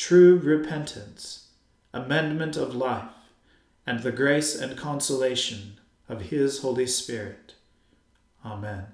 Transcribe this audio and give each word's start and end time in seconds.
true 0.00 0.38
repentance, 0.38 1.48
amendment 1.92 2.56
of 2.56 2.74
life, 2.74 3.12
and 3.86 4.02
the 4.02 4.10
grace 4.10 4.58
and 4.58 4.74
consolation 4.74 5.78
of 6.08 6.22
His 6.22 6.62
Holy 6.62 6.86
Spirit. 6.86 7.52
Amen. 8.42 8.86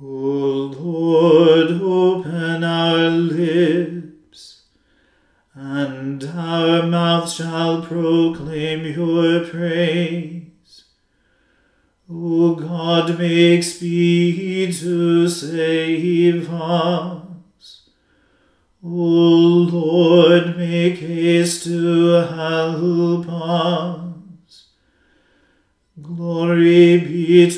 O 0.00 0.06
Lord, 0.06 1.70
open 1.82 2.64
our 2.64 3.10
lips, 3.10 4.62
and 5.52 6.24
our 6.24 6.84
mouth 6.84 7.30
shall 7.30 7.82
proclaim 7.82 8.86
your 8.86 9.44
praise. 9.44 10.84
O 12.10 12.54
God, 12.54 13.18
make 13.18 13.62
speed 13.62 13.97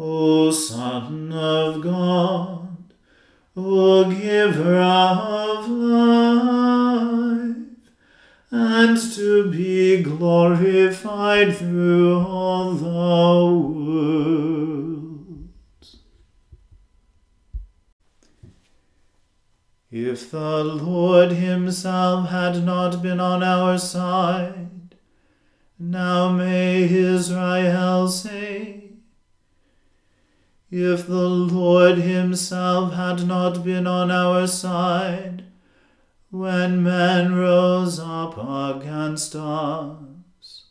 O 0.00 0.52
Son 0.52 1.32
of 1.32 1.82
God, 1.82 2.68
O 3.56 4.04
Giver 4.08 4.78
of 4.78 5.68
life, 5.68 7.56
and 8.52 8.96
to 9.14 9.50
be 9.50 10.00
glorified 10.02 11.56
through 11.56 12.20
all 12.20 12.74
the 12.74 12.86
world. 13.66 14.68
If 19.90 20.30
the 20.30 20.62
Lord 20.62 21.32
himself 21.32 22.28
had 22.28 22.62
not 22.64 23.02
been 23.02 23.18
on 23.18 23.42
our 23.42 23.78
side, 23.78 24.94
now 25.76 26.30
may 26.30 26.84
Israel 26.84 28.06
say, 28.06 28.77
If 30.70 31.06
the 31.06 31.28
Lord 31.28 31.98
himself 31.98 32.92
had 32.92 33.26
not 33.26 33.64
been 33.64 33.86
on 33.86 34.10
our 34.10 34.46
side, 34.46 35.44
when 36.30 36.82
men 36.82 37.34
rose 37.34 37.98
up 37.98 38.36
against 38.36 39.34
us, 39.34 40.64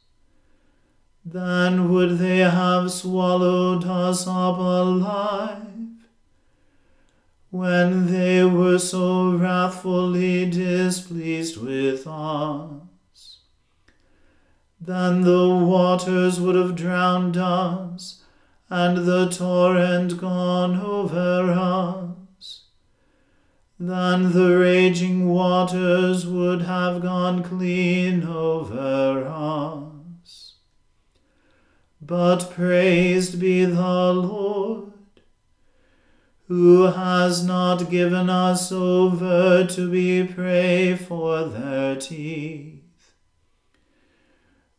then 1.26 1.92
would 1.92 2.20
they 2.20 2.38
have 2.38 2.92
swallowed 2.92 3.86
us 3.86 4.28
up 4.28 4.58
alive 4.60 5.64
when 7.50 8.06
they 8.06 8.44
were 8.44 8.78
so 8.78 9.36
wrathfully 9.36 10.48
displeased 10.48 11.58
with 11.58 12.06
us. 12.06 13.40
Then 14.80 15.22
the 15.22 15.50
waters 15.50 16.40
would 16.40 16.56
have 16.56 16.76
drowned 16.76 17.36
us, 17.36 18.17
and 18.70 19.06
the 19.06 19.30
torrent 19.30 20.20
gone 20.20 20.80
over 20.80 21.52
us. 21.52 22.64
Then 23.80 24.32
the 24.34 24.58
raging 24.58 25.30
waters 25.30 26.26
would 26.26 26.64
have 26.64 27.02
gone 27.02 27.44
clean 27.44 28.24
over 28.24 29.26
us. 29.28 30.56
But 32.02 32.52
praised 32.52 33.40
be 33.40 33.66
the 33.66 34.14
Lord 34.14 34.94
who 36.48 36.84
has 36.84 37.46
not 37.46 37.90
given 37.90 38.30
us 38.30 38.72
over 38.72 39.66
to 39.66 39.92
be 39.92 40.24
prey 40.24 40.96
for 40.96 41.44
their 41.44 41.98
teeth. 41.98 42.77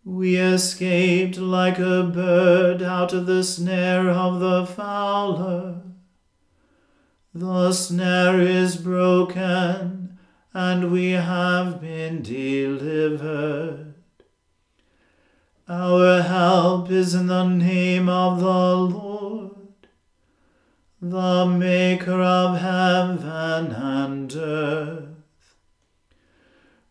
We 0.08 0.36
escaped 0.36 1.36
like 1.36 1.78
a 1.78 2.02
bird 2.02 2.82
out 2.82 3.12
of 3.12 3.26
the 3.26 3.44
snare 3.44 4.08
of 4.08 4.40
the 4.40 4.64
fowler. 4.64 5.82
The 7.34 7.74
snare 7.74 8.40
is 8.40 8.76
broken, 8.76 10.18
and 10.54 10.90
we 10.90 11.10
have 11.10 11.82
been 11.82 12.22
delivered. 12.22 13.96
Our 15.68 16.22
help 16.22 16.90
is 16.90 17.14
in 17.14 17.26
the 17.26 17.44
name 17.44 18.08
of 18.08 18.40
the 18.40 18.46
Lord 18.76 19.58
the 21.02 21.44
Maker 21.44 22.22
of 22.22 22.58
heaven 22.58 23.72
and 23.72 24.34
earth. 24.34 25.17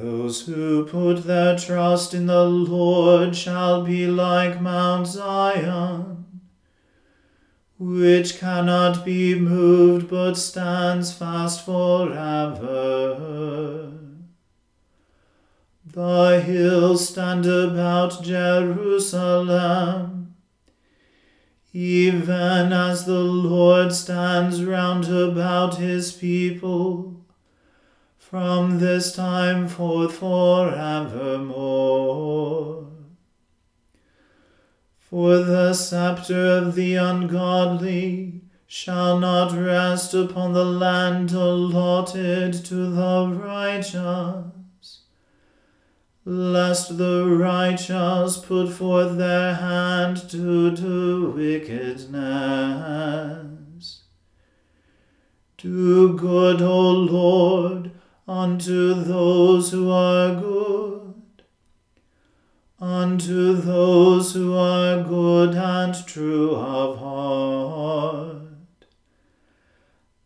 Those 0.00 0.46
who 0.46 0.86
put 0.86 1.24
their 1.24 1.58
trust 1.58 2.14
in 2.14 2.24
the 2.24 2.44
Lord 2.44 3.36
shall 3.36 3.82
be 3.82 4.06
like 4.06 4.62
Mount 4.62 5.06
Zion, 5.06 6.40
which 7.78 8.38
cannot 8.38 9.04
be 9.04 9.34
moved 9.34 10.08
but 10.08 10.36
stands 10.36 11.12
fast 11.12 11.66
forever. 11.66 13.12
The 15.84 16.40
hills 16.40 17.10
stand 17.10 17.44
about 17.44 18.22
Jerusalem 18.22 19.70
even 21.72 22.72
as 22.72 23.04
the 23.04 23.20
Lord 23.20 23.92
stands 23.92 24.64
round 24.64 25.04
about 25.08 25.76
his 25.76 26.10
people, 26.10 27.19
from 28.30 28.78
this 28.78 29.12
time 29.12 29.66
forth 29.66 30.14
forevermore. 30.18 30.86
For 35.00 35.38
the 35.38 35.74
sceptre 35.74 36.46
of 36.58 36.76
the 36.76 36.94
ungodly 36.94 38.42
shall 38.68 39.18
not 39.18 39.52
rest 39.52 40.14
upon 40.14 40.52
the 40.52 40.64
land 40.64 41.32
allotted 41.32 42.52
to 42.66 42.74
the 42.74 43.26
righteous 43.34 44.52
lest 46.24 46.96
the 46.98 47.26
righteous 47.26 48.36
put 48.36 48.72
forth 48.72 49.16
their 49.18 49.54
hand 49.54 50.28
to 50.30 50.70
do 50.70 51.32
wickedness. 51.34 52.12
Do 55.56 56.16
good, 56.16 56.62
O 56.62 56.90
Lord, 56.92 57.90
unto 58.30 58.94
those 58.94 59.72
who 59.72 59.90
are 59.90 60.36
good, 60.36 61.42
unto 62.78 63.54
those 63.54 64.34
who 64.34 64.56
are 64.56 65.02
good 65.02 65.56
and 65.56 66.06
true 66.06 66.54
of 66.54 67.00
heart. 67.00 68.36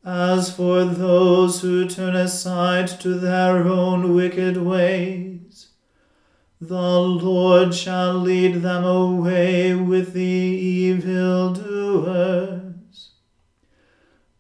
As 0.04 0.54
for 0.54 0.84
those 0.84 1.62
who 1.62 1.88
turn 1.88 2.14
aside 2.14 2.88
to 3.00 3.14
their 3.14 3.66
own 3.66 4.14
wicked 4.14 4.58
ways, 4.58 5.68
the 6.60 7.00
Lord 7.00 7.74
shall 7.74 8.12
lead 8.12 8.56
them 8.56 8.84
away 8.84 9.74
with 9.74 10.12
the 10.12 10.20
evildoers, 10.20 12.63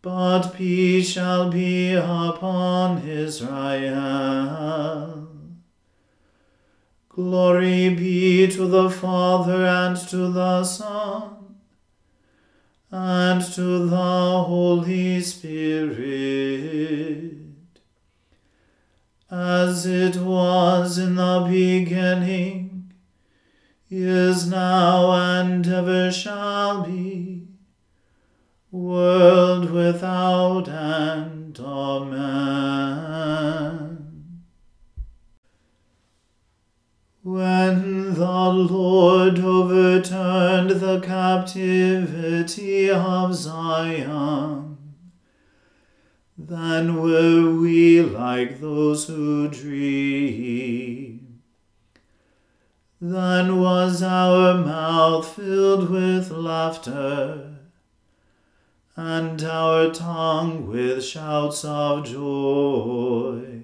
but 0.04 0.52
peace 0.54 1.08
shall 1.08 1.50
be 1.50 1.94
upon 1.94 3.08
Israel. 3.08 3.96
Glory 7.08 7.88
be 7.88 8.46
to 8.48 8.66
the 8.66 8.90
Father 8.90 9.64
and 9.64 9.96
to 9.96 10.30
the 10.30 10.62
Son 10.62 11.56
and 12.90 13.42
to 13.54 13.86
the 13.88 14.44
Holy 14.46 15.22
Spirit 15.22 16.44
as 19.30 19.86
it 19.86 20.16
was 20.16 20.98
in 20.98 21.14
the 21.16 21.46
beginning, 21.48 22.92
is 23.90 24.46
now, 24.48 25.12
and 25.12 25.66
ever 25.66 26.12
shall 26.12 26.82
be, 26.82 27.33
world 28.74 29.70
without 29.70 30.68
end. 30.68 31.60
Amen. 31.60 32.34
When 37.22 38.14
the 38.14 38.48
Lord 38.50 39.38
overturned 39.38 40.70
the 40.70 41.00
captivity 41.00 42.90
of 42.90 43.34
Zion, 43.36 44.76
then 46.36 47.00
were 47.00 47.54
we 47.54 48.02
like 48.02 48.60
those 48.60 49.06
who 49.06 49.48
dream. 49.48 51.40
Then 53.00 53.60
was 53.60 54.02
our 54.02 54.54
mouth 54.54 55.28
filled 55.28 55.90
with 55.90 56.32
laughter, 56.32 57.53
and 58.96 59.42
our 59.42 59.90
tongue 59.90 60.66
with 60.66 61.04
shouts 61.04 61.64
of 61.64 62.04
joy. 62.04 63.62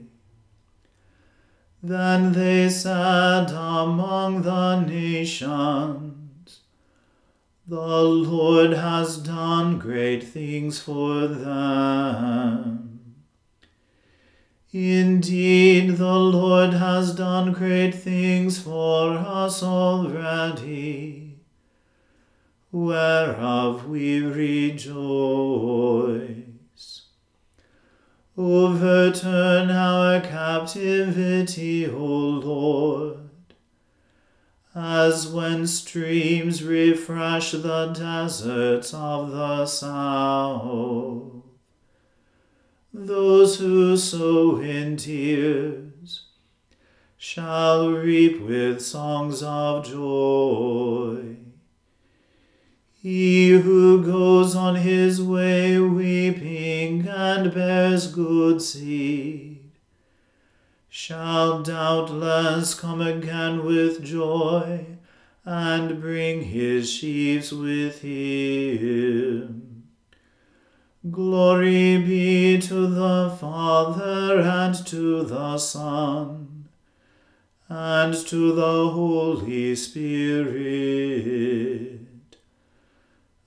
Then 1.83 2.33
they 2.33 2.69
said 2.69 3.51
among 3.51 4.43
the 4.43 4.81
nations, 4.81 6.61
the 7.67 8.03
Lord 8.03 8.73
has 8.73 9.17
done 9.19 9.79
great 9.79 10.25
things 10.25 10.81
for 10.81 11.27
them. 11.29 12.91
Indeed, 14.73 15.97
the 15.97 16.17
Lord 16.19 16.75
has 16.75 17.15
done 17.15 17.53
great 17.53 17.93
things 17.95 18.61
for 18.61 19.17
us 19.17 19.63
already, 19.63 21.30
whereof 22.73 23.89
we 23.89 24.21
rejoice. 24.23 24.87
Overturn 28.37 29.71
our 29.71 30.21
captivity, 30.21 31.87
O 31.89 31.97
Lord 31.99 33.21
as 34.75 35.27
when 35.27 35.67
streams 35.67 36.63
refresh 36.63 37.53
the 37.53 37.87
deserts 37.87 38.95
of 38.95 39.31
the 39.31 39.67
south. 39.67 41.43
Those 42.93 43.59
who 43.59 43.97
sow 43.97 44.59
in 44.59 44.97
tears 44.97 46.27
shall 47.17 47.91
reap 47.91 48.41
with 48.41 48.81
songs 48.81 49.43
of 49.43 49.87
joy. 49.87 51.37
He 53.03 53.51
who 53.51 54.05
goes 54.05 54.55
on 54.55 54.77
his 54.77 55.23
way 55.23 55.79
weeping 55.79 57.09
and 57.09 57.55
bears 57.55 58.13
good 58.13 58.61
seed 58.61 59.71
shall 60.91 61.63
doubtless 61.63 62.75
come 62.75 63.01
again 63.01 63.65
with 63.65 64.05
joy 64.05 64.85
and 65.47 65.99
bring 65.99 66.43
his 66.43 66.93
sheaves 66.93 67.53
with 67.53 68.03
him. 68.03 69.85
Glory 71.11 71.97
be 71.97 72.59
to 72.61 72.87
the 72.87 73.35
Father 73.41 74.41
and 74.43 74.75
to 74.87 75.23
the 75.23 75.57
Son 75.57 76.69
and 77.67 78.15
to 78.27 78.53
the 78.53 78.91
Holy 78.91 79.75
Spirit, 79.75 80.61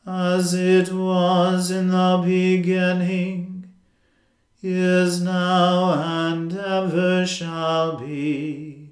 as 0.05 0.53
it 0.53 0.91
was 0.91 1.72
in 1.72 1.88
the 1.89 2.22
beginning 2.24 3.53
is 4.62 5.22
now, 5.22 5.93
and 5.93 6.53
ever 6.53 7.25
shall 7.25 7.98
be, 7.98 8.89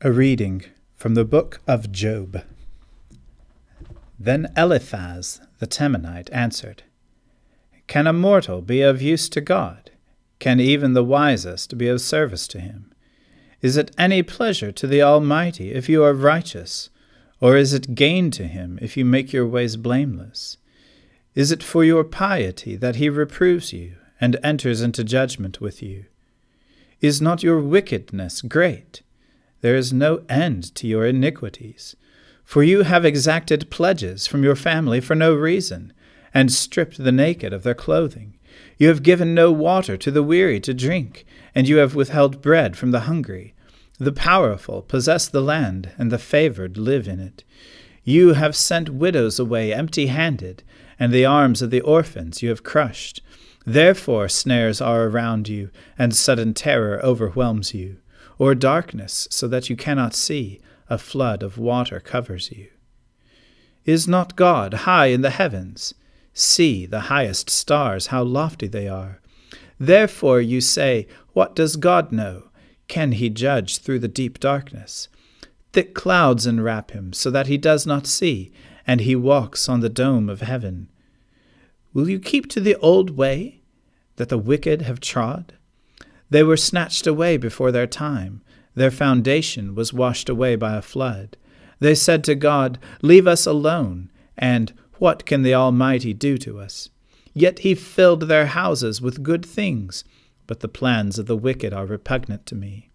A 0.00 0.12
reading 0.12 0.64
from 0.96 1.14
the 1.14 1.24
book 1.24 1.60
of 1.66 1.90
Job. 1.90 2.42
Then 4.18 4.52
Eliphaz 4.56 5.40
the 5.58 5.66
Temanite 5.66 6.28
answered, 6.32 6.82
Can 7.86 8.06
a 8.06 8.12
mortal 8.12 8.60
be 8.60 8.82
of 8.82 9.02
use 9.02 9.28
to 9.30 9.40
God? 9.40 9.90
Can 10.38 10.60
even 10.60 10.92
the 10.92 11.04
wisest 11.04 11.78
be 11.78 11.88
of 11.88 12.00
service 12.00 12.46
to 12.48 12.60
him? 12.60 12.92
Is 13.62 13.76
it 13.76 13.92
any 13.96 14.22
pleasure 14.22 14.72
to 14.72 14.86
the 14.86 15.02
Almighty 15.02 15.72
if 15.72 15.88
you 15.88 16.04
are 16.04 16.12
righteous? 16.12 16.90
Or 17.40 17.56
is 17.56 17.72
it 17.72 17.94
gain 17.94 18.30
to 18.32 18.44
him 18.44 18.78
if 18.82 18.96
you 18.96 19.04
make 19.04 19.32
your 19.32 19.46
ways 19.46 19.76
blameless? 19.76 20.58
Is 21.34 21.50
it 21.50 21.62
for 21.62 21.84
your 21.84 22.04
piety 22.04 22.76
that 22.76 22.96
he 22.96 23.08
reproves 23.08 23.72
you 23.72 23.96
and 24.20 24.38
enters 24.42 24.80
into 24.80 25.02
judgment 25.02 25.60
with 25.60 25.82
you? 25.82 26.04
Is 27.00 27.20
not 27.20 27.42
your 27.42 27.60
wickedness 27.60 28.40
great? 28.42 29.02
There 29.60 29.76
is 29.76 29.92
no 29.92 30.22
end 30.28 30.74
to 30.76 30.86
your 30.86 31.06
iniquities. 31.06 31.96
For 32.44 32.62
you 32.62 32.82
have 32.82 33.04
exacted 33.04 33.70
pledges 33.70 34.26
from 34.26 34.44
your 34.44 34.56
family 34.56 35.00
for 35.00 35.14
no 35.14 35.34
reason, 35.34 35.92
and 36.32 36.52
stripped 36.52 36.98
the 36.98 37.12
naked 37.12 37.52
of 37.52 37.62
their 37.62 37.74
clothing. 37.74 38.38
You 38.76 38.88
have 38.88 39.02
given 39.02 39.34
no 39.34 39.52
water 39.52 39.96
to 39.96 40.10
the 40.10 40.22
weary 40.22 40.60
to 40.60 40.74
drink, 40.74 41.24
and 41.54 41.68
you 41.68 41.76
have 41.76 41.94
withheld 41.94 42.42
bread 42.42 42.76
from 42.76 42.90
the 42.90 43.00
hungry. 43.00 43.54
The 43.98 44.12
powerful 44.12 44.82
possess 44.82 45.28
the 45.28 45.40
land, 45.40 45.90
and 45.96 46.10
the 46.10 46.18
favored 46.18 46.76
live 46.76 47.06
in 47.06 47.20
it. 47.20 47.44
You 48.02 48.34
have 48.34 48.56
sent 48.56 48.90
widows 48.90 49.38
away 49.38 49.72
empty 49.72 50.06
handed, 50.06 50.62
and 50.98 51.12
the 51.12 51.24
arms 51.24 51.62
of 51.62 51.70
the 51.70 51.80
orphans 51.80 52.42
you 52.42 52.48
have 52.48 52.62
crushed. 52.62 53.22
Therefore 53.64 54.28
snares 54.28 54.80
are 54.80 55.04
around 55.04 55.48
you, 55.48 55.70
and 55.98 56.14
sudden 56.14 56.52
terror 56.52 57.00
overwhelms 57.02 57.72
you. 57.72 57.98
Or 58.38 58.54
darkness, 58.54 59.28
so 59.30 59.46
that 59.48 59.70
you 59.70 59.76
cannot 59.76 60.14
see, 60.14 60.60
a 60.90 60.98
flood 60.98 61.42
of 61.42 61.56
water 61.56 62.00
covers 62.00 62.50
you. 62.50 62.68
Is 63.84 64.08
not 64.08 64.36
God 64.36 64.74
high 64.74 65.06
in 65.06 65.20
the 65.20 65.30
heavens? 65.30 65.94
See 66.34 66.84
the 66.84 67.02
highest 67.02 67.48
stars, 67.48 68.08
how 68.08 68.24
lofty 68.24 68.66
they 68.66 68.88
are. 68.88 69.20
Therefore 69.78 70.40
you 70.40 70.60
say, 70.60 71.06
What 71.32 71.54
does 71.54 71.76
God 71.76 72.10
know? 72.10 72.48
Can 72.88 73.12
he 73.12 73.30
judge 73.30 73.78
through 73.78 74.00
the 74.00 74.08
deep 74.08 74.40
darkness? 74.40 75.08
Thick 75.72 75.94
clouds 75.94 76.46
enwrap 76.46 76.90
him, 76.90 77.12
so 77.12 77.30
that 77.30 77.46
he 77.46 77.56
does 77.56 77.86
not 77.86 78.06
see, 78.06 78.52
and 78.86 79.00
he 79.00 79.16
walks 79.16 79.68
on 79.68 79.80
the 79.80 79.88
dome 79.88 80.28
of 80.28 80.40
heaven. 80.40 80.88
Will 81.92 82.08
you 82.08 82.18
keep 82.18 82.48
to 82.50 82.60
the 82.60 82.76
old 82.76 83.10
way 83.10 83.60
that 84.16 84.28
the 84.28 84.38
wicked 84.38 84.82
have 84.82 85.00
trod? 85.00 85.54
They 86.30 86.42
were 86.42 86.56
snatched 86.56 87.06
away 87.06 87.36
before 87.36 87.70
their 87.70 87.86
time. 87.86 88.42
Their 88.74 88.90
foundation 88.90 89.74
was 89.74 89.92
washed 89.92 90.28
away 90.28 90.56
by 90.56 90.76
a 90.76 90.82
flood. 90.82 91.36
They 91.78 91.94
said 91.94 92.24
to 92.24 92.34
God, 92.34 92.78
Leave 93.02 93.26
us 93.26 93.46
alone, 93.46 94.10
and 94.36 94.72
what 94.98 95.26
can 95.26 95.42
the 95.42 95.54
Almighty 95.54 96.14
do 96.14 96.38
to 96.38 96.60
us? 96.60 96.88
Yet 97.32 97.60
he 97.60 97.74
filled 97.74 98.22
their 98.22 98.46
houses 98.46 99.00
with 99.00 99.22
good 99.22 99.44
things 99.44 100.04
but 100.46 100.60
the 100.60 100.68
plans 100.68 101.18
of 101.18 101.26
the 101.26 101.36
wicked 101.36 101.72
are 101.72 101.86
repugnant 101.86 102.46
to 102.46 102.54
me. 102.54 102.90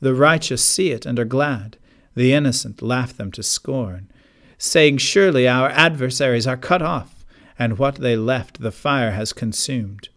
The 0.00 0.14
righteous 0.14 0.64
see 0.64 0.90
it 0.90 1.06
and 1.06 1.18
are 1.18 1.24
glad, 1.24 1.76
the 2.14 2.32
innocent 2.32 2.82
laugh 2.82 3.16
them 3.16 3.32
to 3.32 3.42
scorn, 3.42 4.10
saying, 4.58 4.98
Surely 4.98 5.46
our 5.46 5.68
adversaries 5.70 6.46
are 6.46 6.56
cut 6.56 6.82
off, 6.82 7.24
and 7.58 7.78
what 7.78 7.96
they 7.96 8.16
left 8.16 8.60
the 8.60 8.72
fire 8.72 9.12
has 9.12 9.32
consumed. 9.32 10.08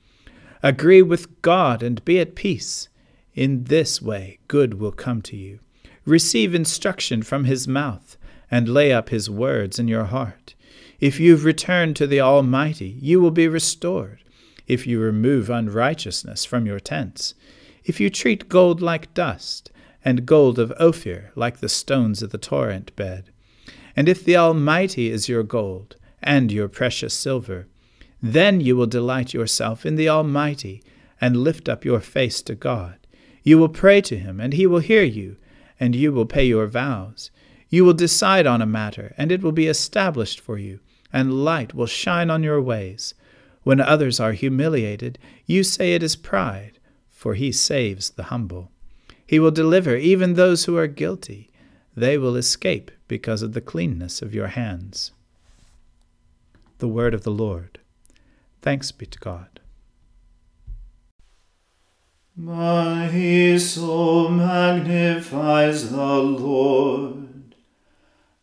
Agree 0.64 1.02
with 1.02 1.42
God 1.42 1.82
and 1.82 2.04
be 2.06 2.20
at 2.20 2.36
peace. 2.36 2.90
In 3.34 3.66
this 3.66 4.02
way 4.02 4.40
good 4.48 4.76
will 4.76 4.92
come 4.92 5.22
to 5.24 5.38
you. 5.38 5.60
Receive 6.06 6.54
instruction 6.54 7.24
from 7.24 7.46
his 7.46 7.68
mouth, 7.68 8.18
and 8.50 8.68
lay 8.68 8.92
up 8.92 9.10
his 9.10 9.30
words 9.30 9.80
in 9.80 9.88
your 9.88 10.06
heart. 10.06 10.56
If 11.02 11.20
you've 11.20 11.46
returned 11.46 11.96
to 11.96 12.06
the 12.06 12.22
Almighty, 12.22 12.96
you 13.02 13.20
will 13.20 13.32
be 13.32 13.48
restored 13.48 14.20
if 14.68 14.86
you 14.86 15.00
remove 15.00 15.50
unrighteousness 15.50 16.46
from 16.46 16.68
your 16.68 16.80
tents, 16.80 17.34
if 17.84 18.00
you 18.00 18.12
treat 18.12 18.48
gold 18.48 18.84
like 18.84 19.12
dust, 19.16 19.72
and 20.06 20.28
gold 20.28 20.60
of 20.60 20.72
Ophir 20.80 21.32
like 21.36 21.60
the 21.60 21.70
stones 21.70 22.22
of 22.22 22.30
the 22.30 22.38
torrent 22.38 22.96
bed, 22.96 23.32
and 23.96 24.08
if 24.08 24.24
the 24.24 24.38
Almighty 24.38 25.10
is 25.10 25.28
your 25.28 25.42
gold, 25.42 25.96
and 26.22 26.52
your 26.52 26.68
precious 26.68 27.16
silver, 27.16 27.68
then 28.22 28.62
you 28.62 28.76
will 28.76 28.86
delight 28.86 29.34
yourself 29.34 29.88
in 29.88 29.96
the 29.96 30.08
Almighty, 30.08 30.84
and 31.20 31.36
lift 31.36 31.68
up 31.68 31.84
your 31.84 32.00
face 32.00 32.44
to 32.44 32.54
God. 32.54 33.00
You 33.42 33.58
will 33.58 33.70
pray 33.70 34.02
to 34.02 34.20
him, 34.20 34.40
and 34.40 34.54
he 34.54 34.68
will 34.68 34.78
hear 34.78 35.04
you, 35.04 35.38
and 35.80 35.96
you 35.96 36.12
will 36.12 36.28
pay 36.28 36.46
your 36.46 36.68
vows. 36.68 37.32
You 37.70 37.86
will 37.86 37.94
decide 37.94 38.46
on 38.46 38.62
a 38.62 38.68
matter, 38.68 39.16
and 39.18 39.32
it 39.32 39.42
will 39.42 39.52
be 39.52 39.66
established 39.66 40.40
for 40.40 40.60
you, 40.60 40.80
and 41.14 41.44
light 41.44 41.74
will 41.74 41.86
shine 41.86 42.30
on 42.30 42.44
your 42.44 42.62
ways. 42.62 43.14
When 43.64 43.80
others 43.80 44.20
are 44.20 44.34
humiliated, 44.34 45.20
you 45.46 45.64
say 45.64 45.94
it 45.94 46.04
is 46.04 46.16
pride, 46.16 46.80
for 47.10 47.36
he 47.36 47.52
saves 47.52 48.12
the 48.12 48.24
humble. 48.24 48.72
He 49.26 49.40
will 49.40 49.52
deliver 49.52 49.96
even 49.96 50.34
those 50.34 50.66
who 50.66 50.78
are 50.78 50.88
guilty. 50.88 51.50
They 51.96 52.18
will 52.18 52.36
escape 52.36 52.92
because 53.08 53.42
of 53.42 53.54
the 53.54 53.62
cleanness 53.62 54.22
of 54.22 54.34
your 54.34 54.48
hands. 54.48 55.12
The 56.80 56.88
word 56.88 57.14
of 57.14 57.24
the 57.24 57.32
Lord. 57.32 57.80
Thanks 58.62 58.92
be 58.92 59.06
to 59.06 59.20
God. 59.20 59.60
My 62.36 63.58
soul 63.58 64.30
magnifies 64.30 65.92
the 65.92 66.18
Lord 66.18 67.21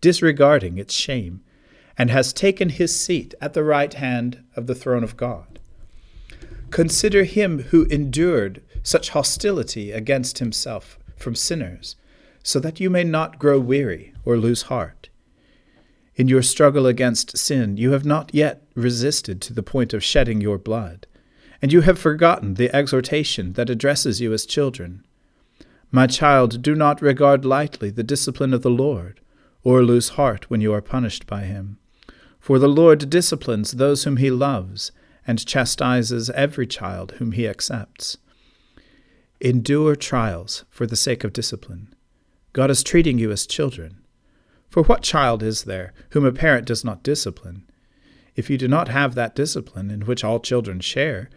disregarding 0.00 0.78
its 0.78 0.94
shame 0.94 1.42
and 1.98 2.10
has 2.10 2.32
taken 2.32 2.68
his 2.68 2.98
seat 2.98 3.34
at 3.40 3.54
the 3.54 3.64
right 3.64 3.94
hand 3.94 4.42
of 4.54 4.66
the 4.66 4.74
throne 4.74 5.02
of 5.02 5.16
God. 5.16 5.58
Consider 6.70 7.24
him 7.24 7.64
who 7.64 7.84
endured 7.84 8.62
such 8.82 9.10
hostility 9.10 9.92
against 9.92 10.38
himself 10.38 10.98
from 11.16 11.34
sinners, 11.34 11.96
so 12.42 12.60
that 12.60 12.80
you 12.80 12.90
may 12.90 13.02
not 13.02 13.38
grow 13.38 13.58
weary 13.58 14.12
or 14.24 14.36
lose 14.36 14.62
heart. 14.62 15.08
In 16.14 16.28
your 16.28 16.42
struggle 16.42 16.86
against 16.86 17.36
sin, 17.36 17.76
you 17.76 17.92
have 17.92 18.04
not 18.04 18.34
yet 18.34 18.62
resisted 18.74 19.40
to 19.42 19.52
the 19.52 19.62
point 19.62 19.92
of 19.92 20.04
shedding 20.04 20.40
your 20.40 20.58
blood, 20.58 21.06
and 21.60 21.72
you 21.72 21.80
have 21.82 21.98
forgotten 21.98 22.54
the 22.54 22.74
exhortation 22.74 23.54
that 23.54 23.70
addresses 23.70 24.20
you 24.20 24.32
as 24.32 24.46
children. 24.46 25.04
My 25.90 26.06
child, 26.06 26.62
do 26.62 26.74
not 26.74 27.02
regard 27.02 27.44
lightly 27.44 27.90
the 27.90 28.02
discipline 28.02 28.52
of 28.52 28.62
the 28.62 28.70
Lord, 28.70 29.20
or 29.66 29.82
lose 29.82 30.10
heart 30.10 30.48
when 30.48 30.60
you 30.60 30.72
are 30.72 30.80
punished 30.80 31.26
by 31.26 31.42
him. 31.42 31.76
For 32.38 32.60
the 32.60 32.68
Lord 32.68 33.10
disciplines 33.10 33.72
those 33.72 34.04
whom 34.04 34.18
he 34.18 34.30
loves, 34.30 34.92
and 35.26 35.44
chastises 35.44 36.30
every 36.30 36.68
child 36.68 37.14
whom 37.18 37.32
he 37.32 37.48
accepts. 37.48 38.16
Endure 39.40 39.96
trials 39.96 40.64
for 40.70 40.86
the 40.86 40.94
sake 40.94 41.24
of 41.24 41.32
discipline. 41.32 41.92
God 42.52 42.70
is 42.70 42.84
treating 42.84 43.18
you 43.18 43.32
as 43.32 43.44
children. 43.44 43.96
For 44.70 44.84
what 44.84 45.02
child 45.02 45.42
is 45.42 45.64
there 45.64 45.92
whom 46.10 46.24
a 46.24 46.30
parent 46.30 46.64
does 46.64 46.84
not 46.84 47.02
discipline? 47.02 47.68
If 48.36 48.48
you 48.48 48.56
do 48.58 48.68
not 48.68 48.86
have 48.86 49.16
that 49.16 49.34
discipline 49.34 49.90
in 49.90 50.02
which 50.02 50.22
all 50.22 50.38
children 50.38 50.78
share, 50.78 51.28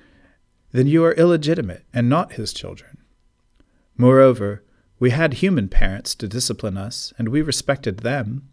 then 0.71 0.85
you 0.85 1.03
are 1.03 1.13
illegitimate 1.13 1.83
and 1.91 2.07
not 2.07 2.33
his 2.33 2.53
children. 2.53 2.99
Moreover, 3.97 4.61
we 4.99 5.11
had 5.11 5.35
human 5.35 5.69
parents 5.69 6.13
to 6.15 6.27
discipline 6.27 6.77
us, 6.77 7.13
and 7.17 7.29
we 7.29 7.41
respected 7.41 7.99
them. 7.99 8.49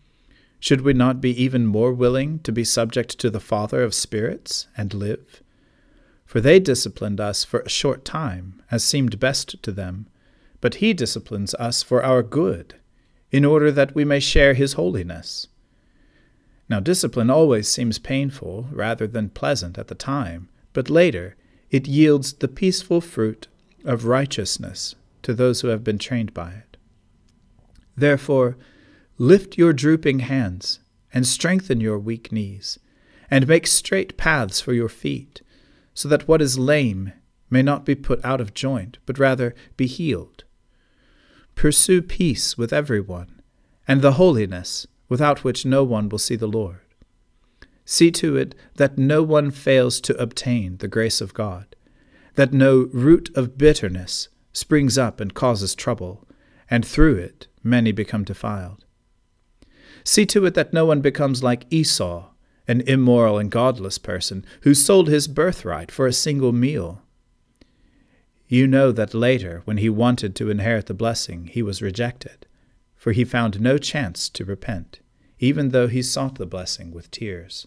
Should 0.60 0.82
we 0.82 0.92
not 0.92 1.20
be 1.20 1.42
even 1.42 1.66
more 1.66 1.92
willing 1.92 2.38
to 2.40 2.52
be 2.52 2.64
subject 2.64 3.18
to 3.18 3.30
the 3.30 3.40
Father 3.40 3.82
of 3.82 3.92
spirits 3.92 4.68
and 4.76 4.94
live? 4.94 5.42
For 6.24 6.40
they 6.40 6.60
disciplined 6.60 7.20
us 7.20 7.44
for 7.44 7.60
a 7.60 7.68
short 7.68 8.04
time, 8.04 8.62
as 8.70 8.84
seemed 8.84 9.18
best 9.18 9.60
to 9.62 9.72
them, 9.72 10.06
but 10.60 10.76
He 10.76 10.92
disciplines 10.92 11.52
us 11.54 11.82
for 11.82 12.04
our 12.04 12.22
good, 12.22 12.76
in 13.32 13.44
order 13.44 13.72
that 13.72 13.94
we 13.94 14.04
may 14.04 14.20
share 14.20 14.54
His 14.54 14.74
holiness. 14.74 15.48
Now, 16.68 16.80
discipline 16.80 17.30
always 17.30 17.68
seems 17.68 17.98
painful 17.98 18.68
rather 18.70 19.06
than 19.06 19.30
pleasant 19.30 19.78
at 19.78 19.88
the 19.88 19.94
time, 19.94 20.48
but 20.72 20.90
later 20.90 21.36
it 21.70 21.88
yields 21.88 22.34
the 22.34 22.48
peaceful 22.48 23.00
fruit 23.00 23.48
of 23.84 24.04
righteousness 24.04 24.94
to 25.26 25.34
those 25.34 25.60
who 25.60 25.68
have 25.68 25.84
been 25.84 25.98
trained 25.98 26.32
by 26.32 26.50
it. 26.50 26.76
Therefore, 27.96 28.56
Lift 29.18 29.56
your 29.56 29.72
drooping 29.72 30.18
hands, 30.18 30.80
and 31.12 31.26
strengthen 31.26 31.80
your 31.80 31.98
weak 31.98 32.30
knees, 32.30 32.78
and 33.30 33.48
make 33.48 33.66
straight 33.66 34.18
paths 34.18 34.60
for 34.60 34.74
your 34.74 34.90
feet, 34.90 35.40
so 35.94 36.06
that 36.06 36.28
what 36.28 36.42
is 36.42 36.58
lame 36.58 37.14
may 37.48 37.62
not 37.62 37.86
be 37.86 37.94
put 37.94 38.22
out 38.22 38.42
of 38.42 38.52
joint, 38.52 38.98
but 39.06 39.18
rather 39.18 39.54
be 39.78 39.86
healed. 39.86 40.44
Pursue 41.54 42.02
peace 42.02 42.58
with 42.58 42.74
everyone, 42.74 43.40
and 43.88 44.02
the 44.02 44.12
holiness 44.12 44.86
without 45.08 45.44
which 45.44 45.64
no 45.64 45.82
one 45.82 46.10
will 46.10 46.18
see 46.18 46.36
the 46.36 46.46
Lord. 46.46 46.80
See 47.86 48.10
to 48.10 48.36
it 48.36 48.54
that 48.74 48.98
no 48.98 49.22
one 49.22 49.50
fails 49.50 49.98
to 50.02 50.20
obtain 50.20 50.76
the 50.76 50.88
grace 50.88 51.22
of 51.22 51.32
God, 51.32 51.74
that 52.34 52.52
no 52.52 52.90
root 52.92 53.34
of 53.34 53.56
bitterness 53.56 54.28
springs 54.56 54.96
up 54.96 55.20
and 55.20 55.34
causes 55.34 55.74
trouble, 55.74 56.26
and 56.70 56.86
through 56.86 57.16
it 57.16 57.46
many 57.62 57.92
become 57.92 58.24
defiled. 58.24 58.86
See 60.02 60.24
to 60.26 60.46
it 60.46 60.54
that 60.54 60.72
no 60.72 60.86
one 60.86 61.02
becomes 61.02 61.42
like 61.42 61.66
Esau, 61.68 62.30
an 62.66 62.80
immoral 62.82 63.36
and 63.36 63.50
godless 63.50 63.98
person 63.98 64.46
who 64.62 64.72
sold 64.72 65.08
his 65.08 65.28
birthright 65.28 65.92
for 65.92 66.06
a 66.06 66.12
single 66.12 66.52
meal. 66.52 67.02
You 68.48 68.66
know 68.66 68.92
that 68.92 69.12
later, 69.12 69.60
when 69.66 69.76
he 69.76 69.90
wanted 69.90 70.34
to 70.36 70.48
inherit 70.48 70.86
the 70.86 70.94
blessing, 70.94 71.48
he 71.48 71.62
was 71.62 71.82
rejected, 71.82 72.46
for 72.94 73.12
he 73.12 73.24
found 73.24 73.60
no 73.60 73.76
chance 73.76 74.30
to 74.30 74.44
repent, 74.44 75.00
even 75.38 75.68
though 75.68 75.86
he 75.86 76.00
sought 76.00 76.36
the 76.36 76.46
blessing 76.46 76.92
with 76.92 77.10
tears. 77.10 77.66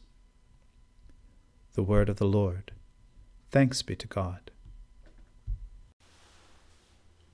The 1.73 1.84
Word 1.84 2.10
of 2.10 2.17
the 2.17 2.25
Lord. 2.25 2.71
Thanks 3.52 3.84
be 3.84 3.95
to 3.95 4.08
God. 4.08 4.49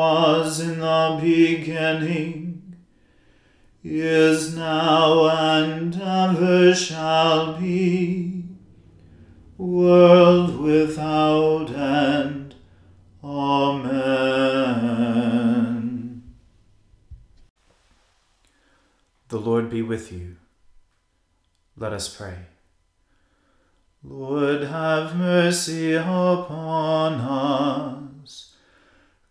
was 0.00 0.60
in 0.60 0.78
the 0.78 1.18
beginning, 1.20 2.74
is 3.84 4.56
now, 4.56 5.28
and 5.28 5.94
ever 6.00 6.74
shall 6.74 7.60
be, 7.60 8.44
world 9.58 10.58
without 10.58 11.70
end. 11.70 12.54
Amen. 13.22 13.92
The 19.28 19.38
Lord 19.38 19.68
be 19.68 19.82
with 19.82 20.10
you. 20.10 20.36
Let 21.76 21.92
us 21.92 22.08
pray. 22.08 22.46
Lord, 24.02 24.62
have 24.62 25.14
mercy 25.14 25.92
upon 25.92 27.20
us. 27.20 28.09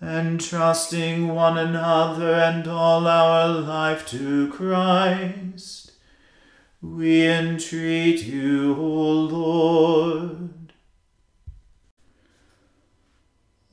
entrusting 0.00 1.28
one 1.28 1.58
another 1.58 2.32
and 2.34 2.68
all 2.68 3.06
our 3.06 3.48
life 3.48 4.06
to 4.08 4.50
Christ, 4.52 5.92
we 6.80 7.26
entreat 7.26 8.22
you, 8.22 8.76
O 8.76 9.12
Lord. 9.12 10.72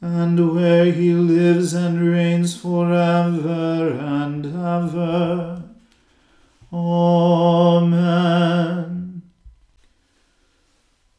and 0.00 0.54
where 0.54 0.86
he 0.86 1.12
lives 1.12 1.74
and 1.74 2.00
reigns 2.00 2.56
forever 2.56 3.90
and 4.00 4.46
ever. 4.46 5.62
Amen. 6.72 8.20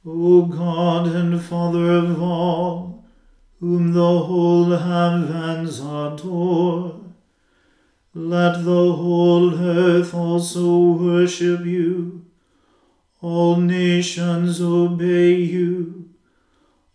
O 0.04 0.46
God 0.46 1.08
and 1.08 1.40
Father 1.40 1.92
of 1.92 2.20
all, 2.22 3.06
whom 3.60 3.94
the 3.94 4.20
whole 4.20 4.76
heavens 4.76 5.80
adore, 5.80 7.02
let 8.16 8.64
the 8.66 8.94
whole 8.94 9.54
earth 9.54 10.14
also 10.14 10.94
worship 10.94 11.66
you. 11.66 12.26
All 13.22 13.58
nations 13.58 14.60
obey 14.60 15.36
you. 15.36 16.01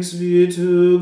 Thanks 0.00 0.14
be 0.14 0.50
to 0.50 0.99